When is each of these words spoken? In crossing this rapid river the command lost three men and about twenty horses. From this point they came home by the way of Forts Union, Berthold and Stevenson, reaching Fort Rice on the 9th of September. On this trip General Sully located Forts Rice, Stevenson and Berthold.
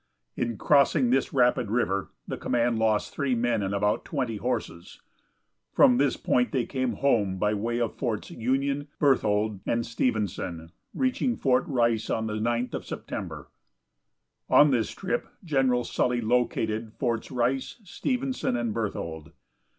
In 0.35 0.57
crossing 0.57 1.11
this 1.11 1.31
rapid 1.31 1.69
river 1.69 2.09
the 2.27 2.35
command 2.35 2.79
lost 2.79 3.13
three 3.13 3.35
men 3.35 3.61
and 3.61 3.71
about 3.75 4.03
twenty 4.03 4.37
horses. 4.37 4.99
From 5.73 5.99
this 5.99 6.17
point 6.17 6.51
they 6.51 6.65
came 6.65 6.93
home 6.93 7.37
by 7.37 7.51
the 7.51 7.57
way 7.57 7.79
of 7.79 7.93
Forts 7.99 8.31
Union, 8.31 8.87
Berthold 8.97 9.59
and 9.67 9.85
Stevenson, 9.85 10.71
reaching 10.95 11.37
Fort 11.37 11.65
Rice 11.67 12.09
on 12.09 12.25
the 12.25 12.33
9th 12.39 12.73
of 12.73 12.83
September. 12.87 13.51
On 14.49 14.71
this 14.71 14.89
trip 14.89 15.27
General 15.45 15.83
Sully 15.83 16.19
located 16.19 16.93
Forts 16.95 17.29
Rice, 17.29 17.79
Stevenson 17.83 18.57
and 18.57 18.73
Berthold. 18.73 19.33